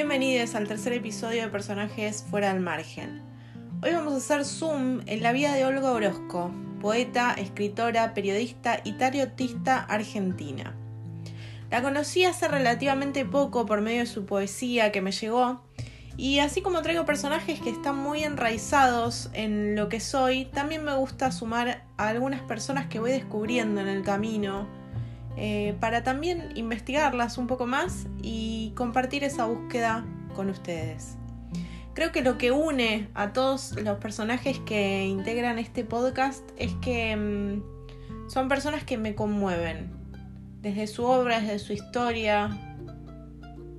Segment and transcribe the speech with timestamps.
[0.00, 3.20] Bienvenidos al tercer episodio de Personajes Fuera del Margen.
[3.82, 8.92] Hoy vamos a hacer zoom en la vida de Olga Orozco, poeta, escritora, periodista y
[8.92, 10.76] tariotista argentina.
[11.68, 15.64] La conocí hace relativamente poco por medio de su poesía que me llegó
[16.16, 20.94] y así como traigo personajes que están muy enraizados en lo que soy, también me
[20.94, 24.68] gusta sumar a algunas personas que voy descubriendo en el camino
[25.40, 31.16] eh, para también investigarlas un poco más y compartir esa búsqueda con ustedes.
[31.94, 37.14] Creo que lo que une a todos los personajes que integran este podcast es que
[37.14, 39.92] mm, son personas que me conmueven,
[40.60, 42.50] desde su obra, desde su historia,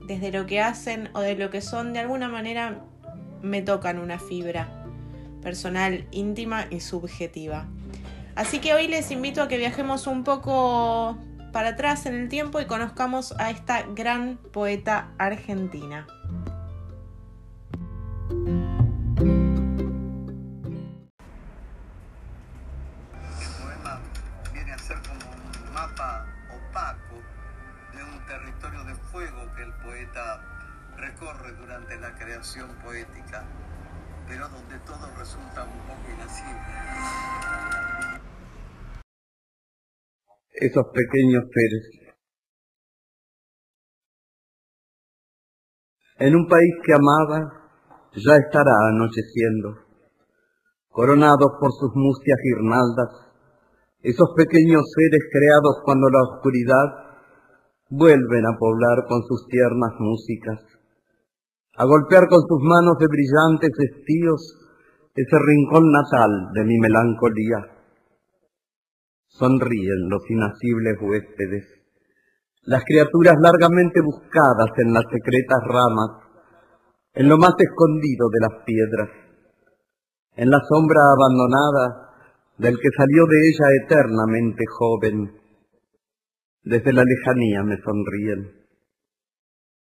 [0.08, 2.86] desde lo que hacen o de lo que son, de alguna manera
[3.41, 4.86] me tocan una fibra
[5.41, 7.67] personal, íntima y subjetiva.
[8.36, 11.17] Así que hoy les invito a que viajemos un poco
[11.52, 16.08] para atrás en el tiempo y conozcamos a esta gran poeta argentina.
[40.62, 41.84] Esos pequeños seres.
[46.20, 47.72] En un país que amaba,
[48.12, 49.78] ya estará anocheciendo,
[50.90, 53.08] coronados por sus mustias guirnaldas,
[54.02, 56.88] esos pequeños seres creados cuando la oscuridad
[57.90, 60.60] vuelven a poblar con sus tiernas músicas,
[61.78, 64.60] a golpear con sus manos de brillantes estíos
[65.16, 67.78] ese rincón natal de mi melancolía.
[69.30, 71.66] Sonríen los inacibles huéspedes,
[72.63, 76.09] las criaturas largamente buscadas en las secretas ramas,
[77.13, 79.09] en lo más escondido de las piedras,
[80.35, 82.09] en la sombra abandonada
[82.57, 85.39] del que salió de ella eternamente joven,
[86.63, 88.59] desde la lejanía me sonríen.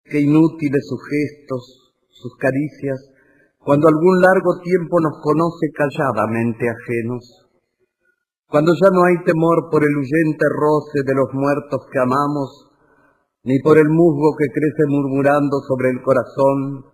[0.05, 3.11] Qué inútiles sus gestos, sus caricias,
[3.59, 7.42] cuando algún largo tiempo nos conoce calladamente ajenos.
[8.53, 12.69] Cuando ya no hay temor por el huyente roce de los muertos que amamos,
[13.45, 16.85] ni por el musgo que crece murmurando sobre el corazón,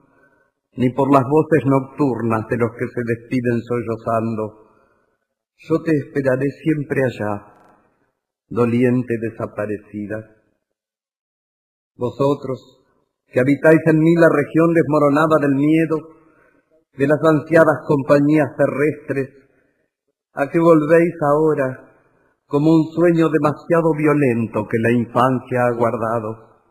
[0.77, 4.71] ni por las voces nocturnas de los que se despiden sollozando.
[5.67, 7.43] Yo te esperaré siempre allá,
[8.47, 10.31] doliente desaparecida.
[11.97, 12.87] Vosotros,
[13.27, 15.97] que habitáis en mí la región desmoronada del miedo,
[16.97, 19.48] de las ansiadas compañías terrestres,
[20.39, 21.67] a que volvéis ahora
[22.47, 26.63] como un sueño demasiado violento que la infancia ha guardado.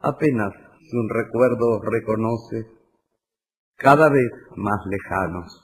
[0.00, 2.66] Apenas si un recuerdo os reconoce,
[3.76, 5.62] cada vez más lejanos.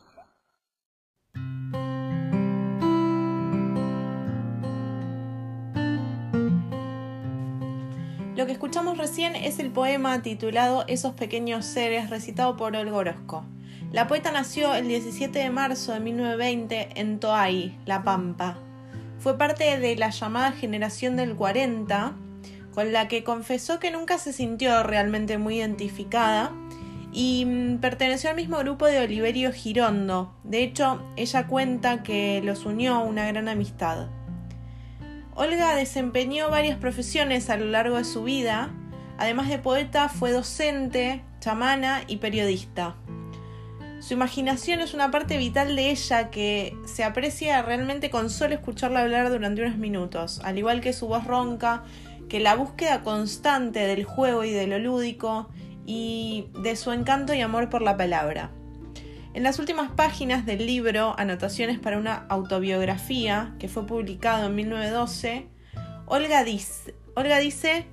[8.37, 13.45] Lo que escuchamos recién es el poema titulado Esos pequeños seres, recitado por Olga Orozco.
[13.91, 18.59] La poeta nació el 17 de marzo de 1920 en Toay, La Pampa.
[19.19, 22.13] Fue parte de la llamada generación del 40,
[22.75, 26.53] con la que confesó que nunca se sintió realmente muy identificada
[27.15, 30.35] y mm, perteneció al mismo grupo de Oliverio Girondo.
[30.45, 34.09] De hecho, ella cuenta que los unió una gran amistad.
[35.35, 38.69] Olga desempeñó varias profesiones a lo largo de su vida.
[39.17, 42.97] Además de poeta, fue docente, chamana y periodista.
[44.01, 49.01] Su imaginación es una parte vital de ella que se aprecia realmente con solo escucharla
[49.01, 51.83] hablar durante unos minutos, al igual que su voz ronca,
[52.29, 55.49] que la búsqueda constante del juego y de lo lúdico
[55.85, 58.53] y de su encanto y amor por la palabra.
[59.35, 65.49] En las últimas páginas del libro Anotaciones para una autobiografía, que fue publicado en 1912,
[66.07, 66.95] Olga dice,
[67.43, 67.87] dice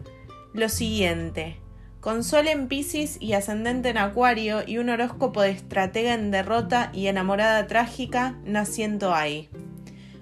[0.54, 1.65] lo siguiente.
[2.06, 6.92] Con sol en Pisces y ascendente en Acuario y un horóscopo de estratega en derrota
[6.94, 9.50] y enamorada trágica, naciendo ahí.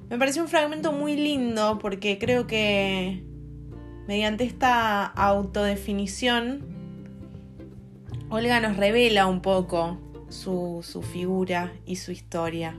[0.09, 3.25] Me pareció un fragmento muy lindo porque creo que
[4.07, 6.63] mediante esta autodefinición,
[8.29, 12.77] Olga nos revela un poco su, su figura y su historia.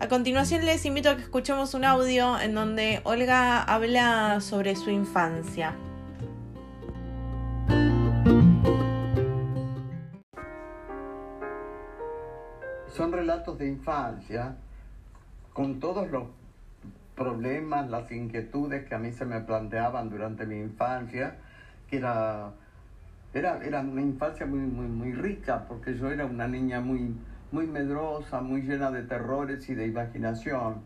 [0.00, 4.90] A continuación les invito a que escuchemos un audio en donde Olga habla sobre su
[4.90, 5.76] infancia.
[12.96, 14.56] Son relatos de infancia
[15.52, 16.28] con todos los
[17.14, 21.36] problemas, las inquietudes que a mí se me planteaban durante mi infancia,
[21.90, 22.54] que era
[23.34, 27.14] era, era una infancia muy, muy, muy rica, porque yo era una niña muy,
[27.52, 30.76] muy medrosa, muy llena de terrores y de imaginación.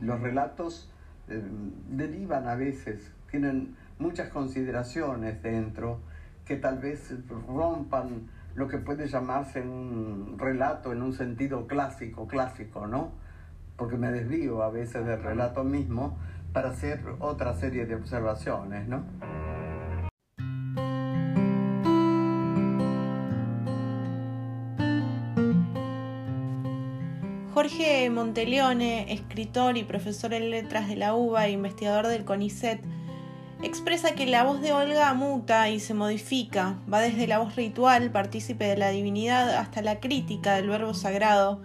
[0.00, 0.88] Los relatos
[1.28, 1.42] eh,
[1.88, 5.98] derivan a veces, tienen muchas consideraciones dentro
[6.44, 7.12] que tal vez
[7.48, 13.12] rompan lo que puede llamarse un relato en un sentido clásico, clásico, ¿no?
[13.76, 16.16] Porque me desvío a veces del relato mismo
[16.52, 19.04] para hacer otra serie de observaciones, ¿no?
[27.52, 32.84] Jorge Monteleone, escritor y profesor en letras de la UBA e investigador del CONICET,
[33.66, 38.10] expresa que la voz de Olga muta y se modifica, va desde la voz ritual,
[38.10, 41.62] partícipe de la divinidad, hasta la crítica del verbo sagrado,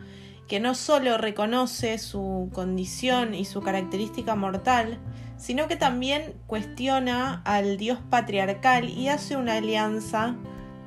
[0.48, 4.98] que no solo reconoce su condición y su característica mortal,
[5.38, 10.36] sino que también cuestiona al dios patriarcal y hace una alianza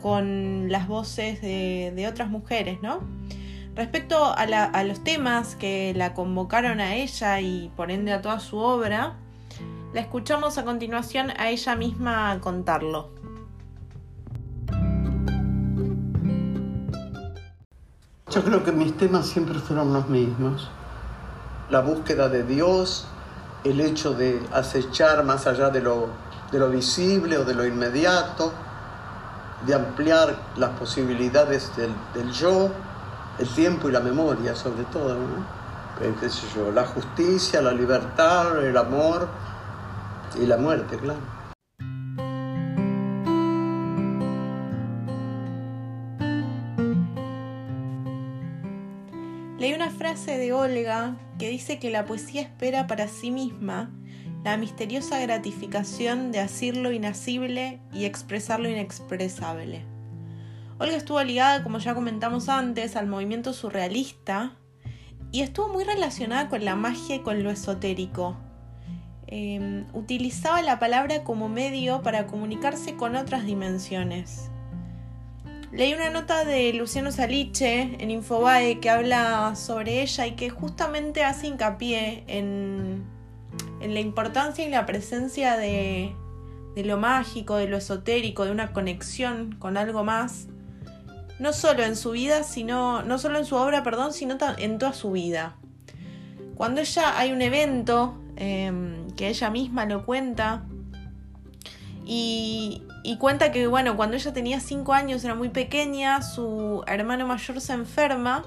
[0.00, 3.00] con las voces de, otras mujeres, ¿no?
[3.74, 8.40] Respecto a, a, los temas que la convocaron a ella y por ende a toda
[8.40, 9.16] su obra,
[9.92, 13.10] la escuchamos a continuación a ella misma contarlo.
[18.30, 20.70] Yo creo que mis temas siempre fueron los mismos.
[21.68, 23.06] La búsqueda de Dios,
[23.64, 26.08] el hecho de acechar más allá de lo,
[26.50, 28.52] de lo visible o de lo inmediato,
[29.66, 32.70] de ampliar las posibilidades del, yo
[33.38, 35.16] el tiempo y la memoria sobre todo,
[36.20, 36.72] ¿Qué sé yo?
[36.72, 39.28] La justicia, la libertad, el amor
[40.40, 41.20] y la muerte, claro.
[49.58, 53.90] Leí una frase de Olga que dice que la poesía espera para sí misma
[54.42, 59.84] la misteriosa gratificación de asir lo inacible y expresar lo inexpresable.
[60.78, 64.56] Olga estuvo ligada, como ya comentamos antes, al movimiento surrealista
[65.30, 68.36] y estuvo muy relacionada con la magia y con lo esotérico.
[69.34, 74.50] Em, utilizaba la palabra como medio para comunicarse con otras dimensiones.
[75.72, 81.24] Leí una nota de Luciano Saliche en Infobae que habla sobre ella y que justamente
[81.24, 83.04] hace hincapié en,
[83.80, 86.14] la importancia y la presencia de,
[86.74, 90.48] de lo mágico, de lo esotérico, de una conexión con algo más
[91.38, 94.92] no solo en su vida, sino, no solo en su obra, perdón, sino en toda
[94.92, 95.56] su vida.
[96.54, 100.64] Cuando ella hay un evento em, que ella misma lo cuenta
[102.04, 102.82] y,
[103.18, 107.72] cuenta que, bueno, cuando ella tenía 5 años, era muy pequeña, su hermano mayor se
[107.72, 108.44] enferma,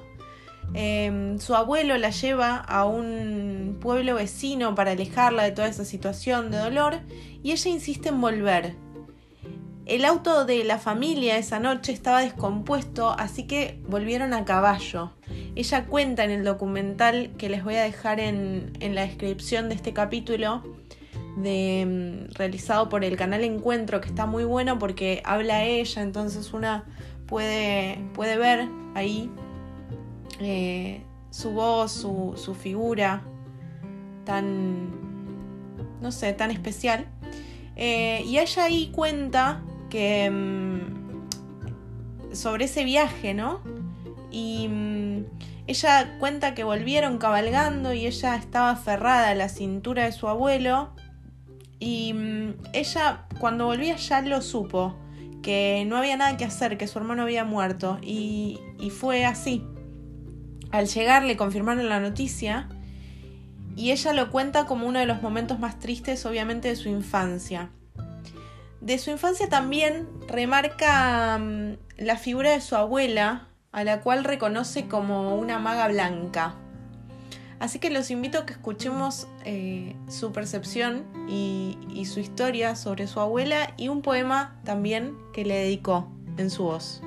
[0.74, 6.52] em, su abuelo la lleva a un pueblo vecino para alejarla de toda esa situación
[6.52, 7.00] de dolor
[7.44, 8.85] y ella insiste en volver.
[9.86, 15.12] El auto de la familia esa noche estaba descompuesto, así que volvieron a caballo.
[15.56, 19.94] Ella cuenta en el documental que les voy a dejar en, la descripción de este
[19.94, 20.64] capítulo,
[21.38, 26.52] de, mm, realizado por el canal Encuentro, que está muy bueno porque habla ella, entonces
[26.54, 26.86] una
[27.28, 29.30] puede, puede ver ahí
[30.40, 33.22] eh, su voz, su, su figura
[34.24, 34.90] tan,
[36.02, 37.06] no sé, tan especial.
[37.76, 39.62] Eh, y ella ahí cuenta
[40.32, 41.26] mm,
[42.34, 43.62] sobre ese viaje, ¿no?
[44.32, 45.26] Y mm,
[45.68, 50.92] ella cuenta que volvieron cabalgando y ella estaba aferrada a la cintura de su abuelo
[51.80, 54.96] y mm, ella cuando volvía ya lo supo,
[55.42, 59.64] que no había nada que hacer, que su hermano había muerto y, y fue así.
[60.72, 62.70] Al llegar le confirmaron la noticia
[63.76, 67.70] y ella lo cuenta como uno de los momentos más tristes obviamente de su infancia.
[68.86, 74.88] De su infancia también remarca mm, la figura de su abuela, a la cual reconoce
[74.88, 76.54] como una maga blanca.
[77.58, 83.08] Así que los invito a que escuchemos eh, su percepción y, y su historia sobre
[83.08, 87.02] su abuela y un poema también que le dedicó en su voz.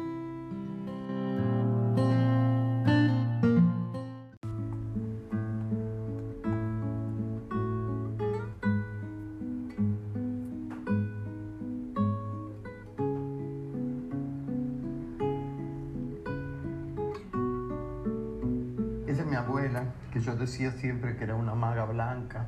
[20.67, 22.47] Siempre que era una maga blanca,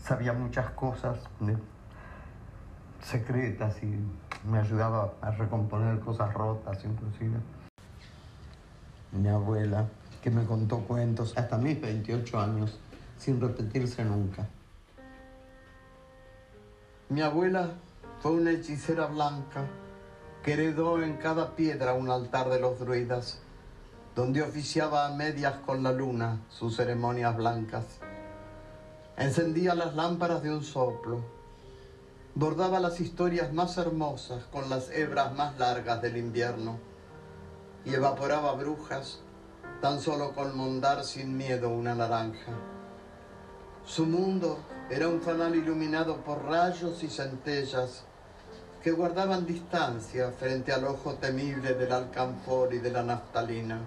[0.00, 1.18] sabía muchas cosas
[3.02, 3.98] secretas y
[4.48, 7.38] me ayudaba a recomponer cosas rotas inclusive.
[9.12, 9.86] Mi abuela,
[10.22, 12.78] que me contó cuentos hasta mis 28 años,
[13.18, 14.46] sin repetirse nunca.
[17.08, 17.70] Mi abuela
[18.20, 19.66] fue una hechicera blanca
[20.42, 23.40] que heredó en cada piedra un altar de los druidas,
[24.14, 27.84] donde oficiaba a medias con la luna sus ceremonias blancas.
[29.16, 31.20] Encendía las lámparas de un soplo,
[32.34, 36.78] bordaba las historias más hermosas con las hebras más largas del invierno
[37.84, 39.20] y evaporaba brujas
[39.80, 42.52] tan solo con mondar sin miedo una naranja.
[43.84, 44.58] Su mundo
[44.90, 48.04] era un fanal iluminado por rayos y centellas
[48.82, 53.80] que guardaban distancia frente al ojo temible del alcanfor y de la naftalina.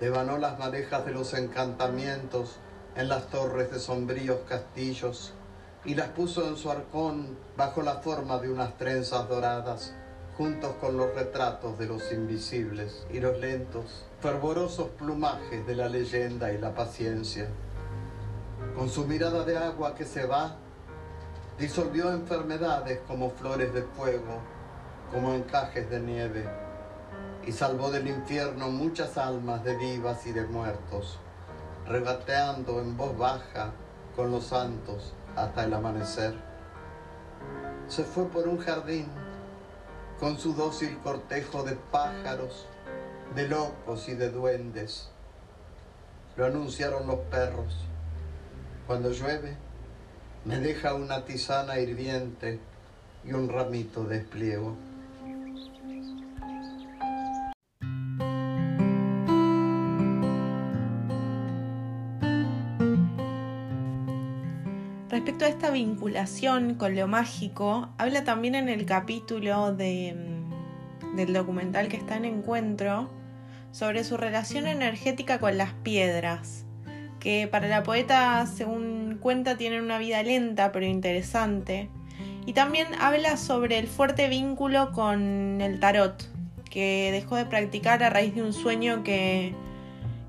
[0.00, 2.56] Devanó las madejas de los encantamientos
[2.94, 5.32] en las torres de sombríos castillos
[5.84, 9.94] y las puso en su arcón bajo la forma de unas trenzas doradas,
[10.36, 16.52] juntos con los retratos de los invisibles y los lentos, fervorosos plumajes de la leyenda
[16.52, 17.48] y la paciencia.
[18.76, 20.56] Con su mirada de agua que se va,
[21.58, 24.40] disolvió enfermedades como flores de fuego,
[25.12, 26.67] como encajes de nieve,
[27.48, 31.18] y salvó del infierno muchas almas de vivas y de muertos,
[31.86, 33.72] regateando en voz baja
[34.14, 36.34] con los santos hasta el amanecer.
[37.88, 39.06] Se fue por un jardín
[40.20, 42.66] con su dócil cortejo de pájaros,
[43.34, 45.08] de locos y de duendes.
[46.36, 47.78] Lo anunciaron los perros.
[48.86, 49.56] Cuando llueve,
[50.44, 52.60] me deja una tisana hirviente
[53.24, 54.76] y un ramito de espliego.
[65.40, 71.86] A esta vinculación con lo mágico, habla también en el capítulo de, mm, del documental
[71.86, 73.08] que está en encuentro
[73.70, 76.66] sobre su relación energética con las piedras,
[77.20, 81.88] que para la poeta, según cuenta, tienen una vida lenta pero interesante.
[82.44, 86.28] Y también habla sobre el fuerte vínculo con el tarot,
[86.68, 89.54] que dejó de practicar a raíz de un sueño que,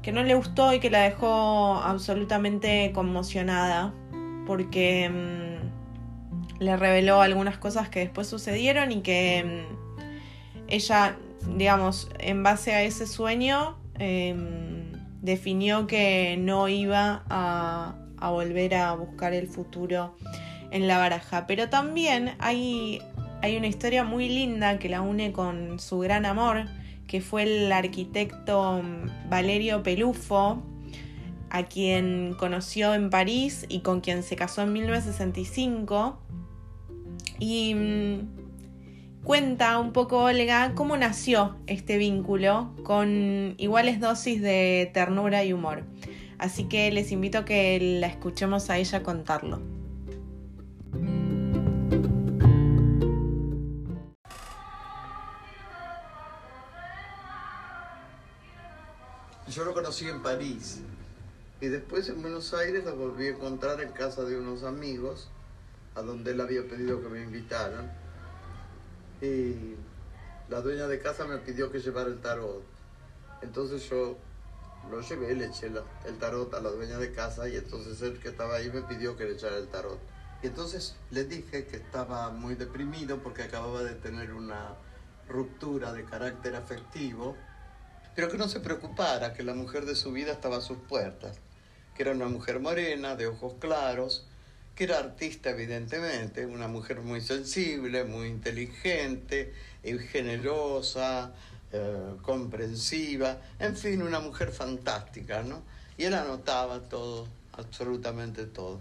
[0.03, 3.91] que no le gustó y que la dejó absolutamente conmocionada
[4.49, 11.17] porque mm, le reveló algunas cosas que después sucedieron y que mm, ella,
[11.55, 14.91] digamos, en base a ese sueño, em,
[15.21, 20.15] definió que no iba a, volver a buscar el futuro
[20.71, 21.45] en la baraja.
[21.45, 23.03] Pero también hay,
[23.43, 26.65] hay una historia muy linda que la une con su gran amor,
[27.05, 30.63] que fue el arquitecto mm, Valerio Pelufo,
[31.49, 36.19] a quien conoció en París y con quien se casó en 1965.
[37.39, 45.43] Y mm, cuenta un poco Olga cómo nació este vínculo con iguales dosis de ternura
[45.43, 45.83] y humor.
[46.37, 49.61] Así que les invito a que la escuchemos a ella contarlo.
[59.49, 60.83] Yo lo conocí en París
[61.61, 65.29] y después en Buenos Aires la volví a encontrar en casa de unos amigos,
[65.95, 67.91] a donde él había pedido que me invitaran.
[69.21, 69.75] Y
[70.47, 72.63] la dueña de casa me pidió que llevara el tarot.
[73.41, 74.17] Entonces yo
[74.89, 75.69] lo llevé, le eché
[76.05, 79.17] el tarot a la dueña de casa y entonces él que estaba ahí me pidió
[79.17, 79.99] que le echara el tarot.
[80.41, 84.75] Y entonces le dije que estaba muy deprimido porque acababa de tener una
[85.27, 87.35] ruptura de carácter afectivo,
[88.15, 91.37] pero que no se preocupara, que la mujer de su vida estaba a sus puertas
[91.99, 94.23] que era una mujer morena, de ojos claros,
[94.73, 99.53] que era artista evidentemente, una mujer muy sensible, muy inteligente,
[100.09, 101.33] generosa,
[101.73, 105.61] eh, comprensiva, en fin, una mujer fantástica, ¿no?
[105.97, 108.79] Y él anotaba todo, absolutamente todo.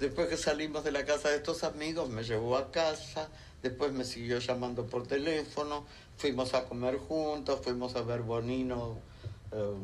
[0.00, 3.28] Después que salimos de la casa de estos amigos, me llevó a casa,
[3.62, 8.98] después me siguió llamando por teléfono, fuimos a comer juntos, fuimos a ver Bonino,
[9.52, 9.74] eh,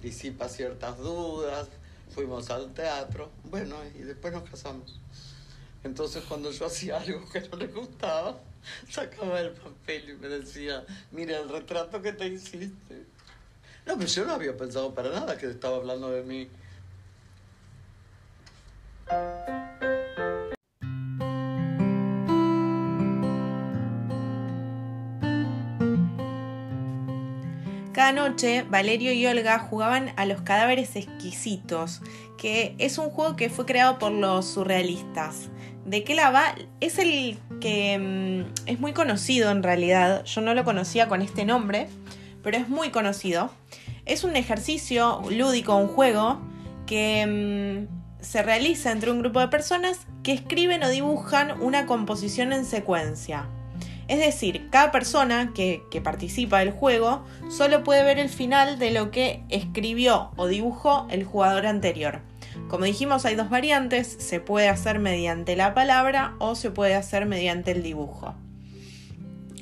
[0.00, 1.68] disipa ciertas dudas,
[2.14, 5.00] fuimos al teatro, bueno, y después nos casamos.
[5.82, 8.38] Entonces cuando yo hacía algo que no le gustaba,
[8.88, 13.06] sacaba el papel y me decía, mira el retrato que te hiciste.
[13.86, 16.48] No, pero yo no había pensado para nada que estaba hablando de mí.
[28.00, 32.00] Cada noche, Valerio y Olga jugaban a los cadáveres exquisitos,
[32.38, 35.50] que es un juego que fue creado por los surrealistas.
[35.84, 36.54] ¿De qué la va?
[36.80, 40.24] Es el que mm, es muy conocido en realidad.
[40.24, 41.88] Yo no lo conocía con este nombre,
[42.42, 43.50] pero es muy conocido.
[44.06, 46.40] Es un ejercicio lúdico, un juego
[46.86, 47.86] que
[48.22, 53.46] se realiza entre un grupo de personas que escriben o dibujan una composición en secuencia.
[54.10, 58.90] Es decir, cada persona que, que, participa del juego solo puede ver el final de
[58.90, 62.20] lo que escribió o dibujó el jugador anterior.
[62.66, 67.24] Como dijimos, hay dos variantes, se puede hacer mediante la palabra o se puede hacer
[67.26, 68.34] mediante el dibujo.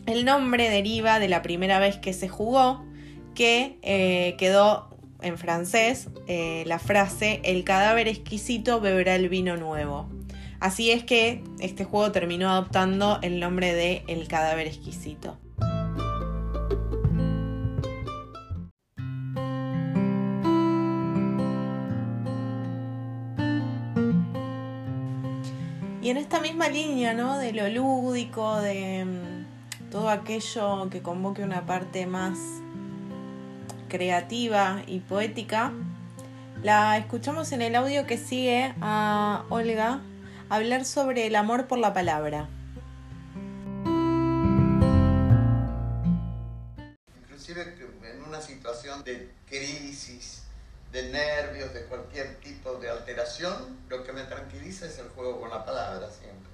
[0.07, 2.87] El nombre deriva de la primera vez que se jugó,
[3.35, 10.09] que eh, quedó en francés eh, la frase El cadáver exquisito beberá el vino nuevo.
[10.61, 15.39] Así es que este juego terminó adoptando el nombre de El cadáver exquisito.
[26.03, 27.39] Y en esta misma línea, ¿no?
[27.39, 32.39] De lo lúdico, de mm, todo aquello que convoque una parte más
[33.89, 35.73] creativa y poética,
[36.65, 40.01] la escuchamos en el audio que sigue a Olga
[40.51, 42.49] hablar sobre el amor por la palabra.
[47.23, 50.43] Inclusive en una situación de crisis,
[50.93, 55.51] de nervios, de cualquier tipo de alteración, lo que me tranquiliza es el juego con
[55.51, 56.51] la palabra siempre.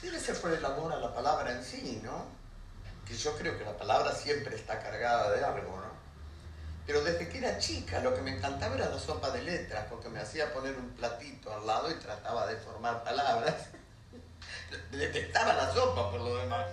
[0.00, 2.26] Debe ser por el amor a la palabra en sí, ¿no?
[3.04, 5.87] Que yo creo que la palabra siempre está cargada de algo, ¿no?
[6.88, 10.08] Pero desde que era chica lo que me encantaba era la sopa de letras, porque
[10.08, 13.68] me hacía poner un platito al lado y trataba de formar palabras.
[14.90, 16.66] Detestaba la sopa por lo demás.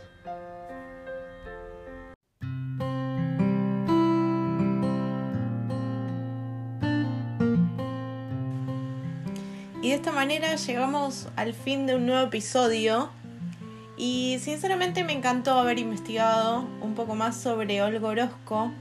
[9.81, 13.09] Y de esta manera llegamos al fin de un nuevo episodio.
[13.97, 18.71] Y sinceramente me encantó haber investigado un poco más sobre Olga Orozco,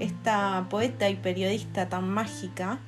[0.00, 2.78] esta poeta y periodista tan mágica.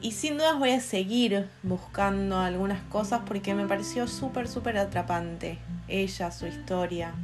[0.00, 5.58] Y sin dudas voy a seguir buscando algunas cosas porque me pareció súper, súper atrapante
[5.88, 7.14] ella, su historia.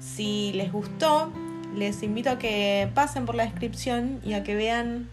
[0.00, 1.32] Si les gustó,
[1.74, 5.08] les invito a que pasen por la descripción y a que vean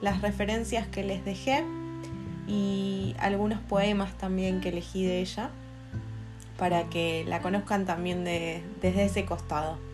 [0.00, 1.64] las referencias que les dejé
[2.46, 5.50] y algunos poemas también que elegí de ella
[6.56, 9.87] para que la conozcan también desde ese costado.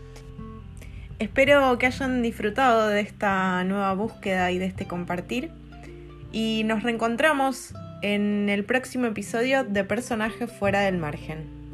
[1.17, 5.51] Espero que hayan disfrutado de esta nueva búsqueda y de este compartir
[6.33, 11.64] y nos reencontramos en el próximo episodio de Personajes fuera del margen.